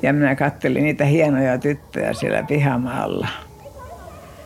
[0.03, 3.27] Ja minä katselin niitä hienoja tyttöjä siellä pihamaalla.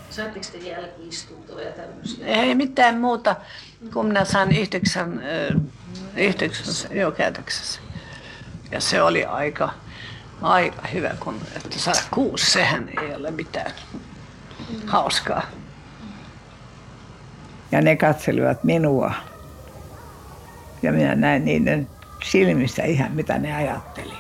[0.10, 2.28] Saatteko te jälki-istuntoa ja tämmöisiä?
[2.28, 3.36] Ei mitään muuta,
[3.94, 5.60] kun minä sain yhdeksän, ö,
[6.16, 7.82] yhdeksäs, joo, käytöksessä.
[8.72, 9.70] Ja se oli aika,
[10.42, 13.72] aika hyvä, kun että saa kuusi, sehän ei ole mitään
[14.86, 15.42] hauskaa.
[17.72, 19.14] Ja ne katselivat minua.
[20.82, 21.88] Ja minä näin niiden
[22.24, 24.14] silmissä ihan mitä ne ajatteli,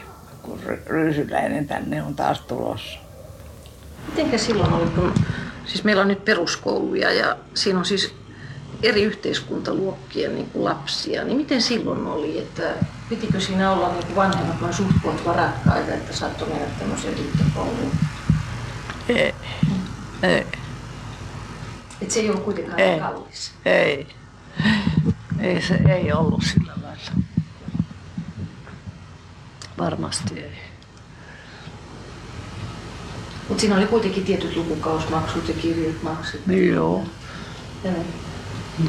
[0.47, 2.99] kun ry- ryysyläinen tänne on taas tulossa.
[4.09, 5.13] Mitenkä silloin oli, kun
[5.65, 8.15] siis meillä on nyt peruskouluja ja siinä on siis
[8.83, 12.63] eri yhteiskuntaluokkien niin kuin lapsia, niin miten silloin oli, että
[13.09, 17.91] pitikö siinä olla niin kuin vanhemmat vai suht koht varakkaita, että saattoi mennä tämmöiseen tyttökouluun?
[19.09, 19.33] Ei,
[20.23, 20.45] ei,
[22.01, 22.99] Että se ei ollut kuitenkaan Ei.
[22.99, 23.51] kallis.
[23.65, 24.07] ei.
[25.39, 27.11] Ei se ei ollut sillä lailla.
[29.77, 30.51] Varmasti ei.
[33.49, 36.51] Mutta siinä oli kuitenkin tietyt lukukausmaksut ja kirjat maksettu.
[36.51, 37.03] Joo,
[37.83, 37.91] Ja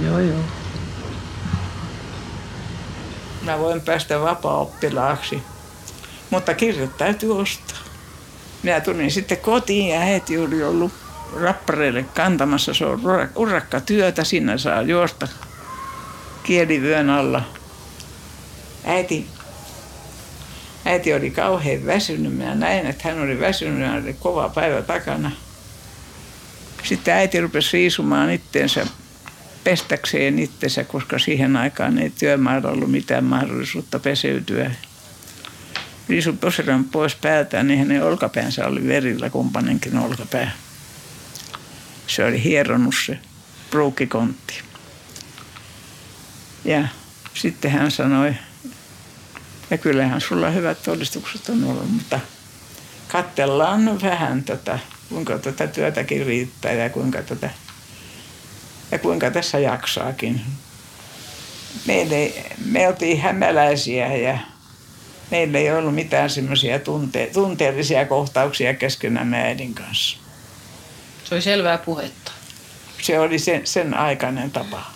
[0.05, 0.41] joo, joo.
[3.43, 5.43] Mä voin päästä vapaa-oppilaaksi,
[6.31, 7.79] mutta kirjat täytyy ostaa.
[8.63, 10.93] Minä tulin sitten kotiin ja äiti oli ollut
[11.41, 12.75] rappareille kantamassa.
[12.75, 15.29] Se on ura- urakka työtä, siinä saa juosta
[16.43, 17.43] kielivyön alla.
[18.85, 19.27] Äiti,
[20.89, 22.33] äiti oli kauhean väsynyt.
[22.37, 25.31] Minä näin, että hän oli väsynyt ja oli kova päivä takana.
[26.83, 28.87] Sitten äiti rupesi riisumaan itteensä
[29.65, 34.71] pestäkseen itsensä, koska siihen aikaan ei työmaalla ollut mitään mahdollisuutta peseytyä.
[36.09, 40.53] Riisu poseran pois päältään, niin hänen olkapäänsä oli verillä, kumpanenkin olkapää.
[42.07, 43.19] Se oli hieronnut se.
[46.65, 46.89] Ja
[47.35, 48.35] sitten hän sanoi,
[49.71, 52.21] ja kyllähän sulla hyvät todistukset on ollut, mutta
[53.09, 57.51] katsellaan vähän tätä, kuinka tätä työtäkin riittää ja kuinka, tätä,
[58.93, 60.41] ja kuinka tässä jaksaakin.
[61.87, 62.33] Meille,
[62.65, 64.39] me oltiin hämäläisiä ja
[65.31, 70.17] meillä ei ollut mitään semmoisia tunte, tunteellisia kohtauksia keskenämme äidin kanssa.
[71.25, 72.33] Se oli selvää puhetta.
[73.03, 74.91] Se oli sen, sen aikainen tapa.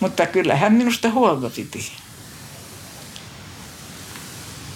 [0.00, 1.92] Mutta kyllä hän minusta huolta piti.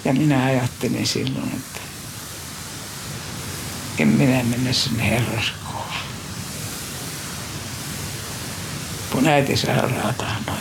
[0.05, 1.81] Ja minä ajattelin silloin, että
[3.99, 5.85] en minä mennä sinne herraskouluun.
[9.13, 10.61] Kun äiti sairaataan noin.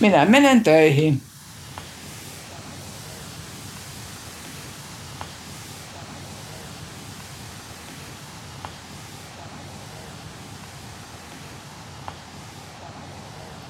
[0.00, 1.22] Minä menen töihin.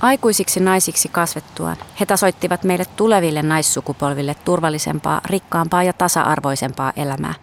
[0.05, 7.35] Aikuisiksi naisiksi kasvettuaan he tasoittivat meille tuleville naissukupolville turvallisempaa, rikkaampaa ja tasa-arvoisempaa elämää.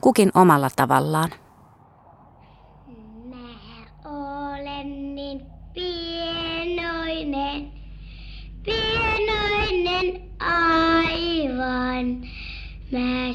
[0.00, 1.30] Kukin omalla tavallaan.
[4.04, 7.72] olen niin pienoinen,
[8.62, 12.20] pienoinen aivan.
[12.92, 13.34] Mä,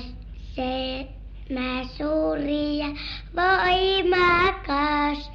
[0.56, 1.08] se,
[1.54, 2.88] mä suuri ja
[3.36, 5.32] voimakas,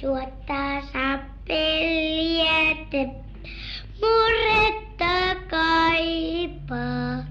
[0.00, 3.08] suottaa sappelia, te
[4.00, 5.14] murretta
[5.50, 7.24] kaipaa.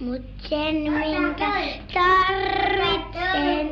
[0.00, 1.52] Mut sen minkä
[1.94, 3.68] tarvitsen,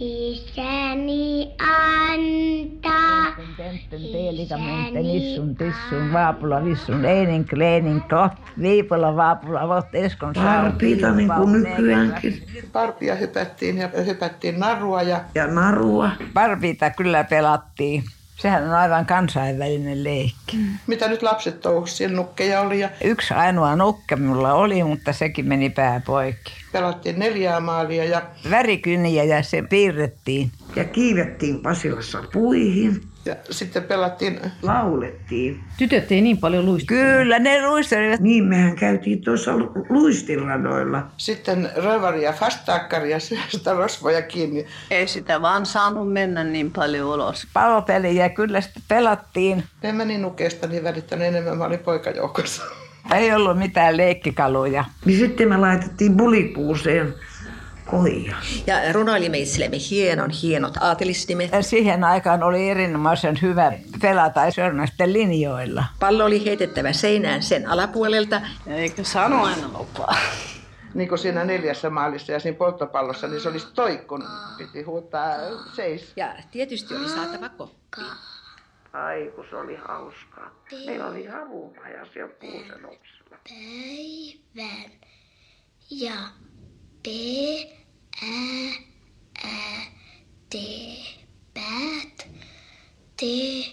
[0.00, 3.36] isäni antaa.
[5.02, 8.32] Nissun tissun vaapula vissun einin kleenin kot
[8.62, 12.42] viipola vaapula vot eskon Parpiita niin kuin nykyäänkin.
[12.72, 16.10] Parpia hypättiin ja hypättiin narua ja Ja narua.
[16.34, 18.04] Parpiita kyllä pelattiin.
[18.38, 20.56] Sehän on aivan kansainvälinen leikki.
[20.86, 25.48] mitä nyt lapset touhusi, siellä nukkeja oli ja Yksi ainoa nukke mulla oli, mutta sekin
[25.48, 26.52] meni pää poikki.
[26.72, 30.50] pelattiin neljää maalia ja Värikyniä ja se piirrettiin.
[30.76, 33.00] Ja kiivettiin Pasilassa puihin.
[33.24, 34.40] Ja sitten pelattiin...
[34.62, 35.60] Laulettiin.
[35.78, 37.02] Tytöt ei niin paljon luistella.
[37.02, 38.20] Kyllä, ne luistelivat.
[38.20, 41.06] Niin, mehän käytiin tuossa lu- luistinradoilla.
[41.16, 44.66] Sitten rövari ja fastaakkari ja sitä rosvoja kiinni.
[44.90, 47.46] Ei sitä vaan saanut mennä niin paljon ulos.
[47.52, 49.64] Palopeliä kyllä sitten pelattiin.
[49.82, 52.62] En mä niin nukeesta niin välittänyt enemmän, mä olin poikajoukossa.
[53.14, 54.84] Ei ollut mitään leikkikaluja.
[55.04, 57.14] Niin sitten me laitettiin bulikuuseen
[57.90, 58.36] kohia.
[58.66, 61.50] Ja runoilimme itsellemme hienon, hienot aatelisnimet.
[61.60, 63.72] Siihen aikaan oli erinomaisen hyvä
[64.02, 65.84] pelata Sörnästen linjoilla.
[66.00, 68.40] Pallo oli heitettävä seinään sen alapuolelta.
[68.66, 70.16] Eikö sano aina lupaa?
[70.94, 74.24] Niin kuin siinä neljässä maalissa ja siinä polttopallossa, niin se olisi toi, kun
[74.58, 75.34] piti huutaa
[75.74, 76.12] seis.
[76.16, 78.00] Ja tietysti oli saatava koppi.
[78.92, 80.50] Ai, kun se oli hauskaa.
[80.86, 83.36] Meillä oli havumaja siellä Kuusenoksella.
[83.48, 84.90] Päivän
[85.90, 86.12] ja
[87.02, 87.06] P,
[88.22, 88.26] Ä,
[89.44, 89.48] ä,
[90.50, 92.28] teepät,
[93.16, 93.64] te,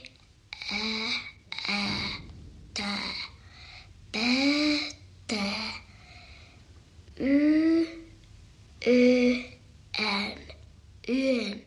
[0.71, 1.11] ä,
[1.69, 2.09] ä,
[2.73, 2.97] tä,
[4.11, 5.43] päätä,
[7.19, 7.85] y,
[8.85, 9.43] y,
[9.99, 10.39] n,
[11.09, 11.64] yön.